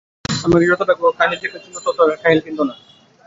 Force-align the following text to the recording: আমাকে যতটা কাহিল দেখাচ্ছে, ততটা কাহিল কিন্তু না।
আমাকে 0.43 0.65
যতটা 0.71 0.93
কাহিল 1.11 1.37
দেখাচ্ছে, 1.43 1.69
ততটা 1.77 2.15
কাহিল 2.21 2.39
কিন্তু 2.45 2.61
না। 2.63 2.75